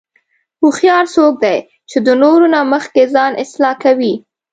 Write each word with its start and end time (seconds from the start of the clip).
هوښیار 0.61 1.05
څوک 1.15 1.33
دی 1.43 1.57
چې 1.89 1.97
د 2.05 2.07
نورو 2.21 2.45
نه 2.53 2.61
مخکې 2.73 3.03
ځان 3.15 3.31
اصلاح 3.43 3.75
کوي. 3.83 4.13